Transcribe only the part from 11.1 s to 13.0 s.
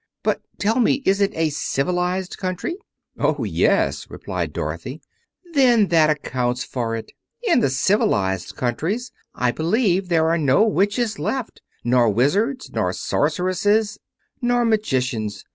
left, nor wizards, nor